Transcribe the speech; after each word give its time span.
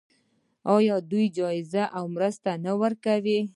آیا 0.75 0.95
دوی 1.11 1.25
جایزې 1.37 1.83
او 1.97 2.03
مرستې 2.15 2.53
نه 2.65 2.73
ورکوي؟ 2.81 3.39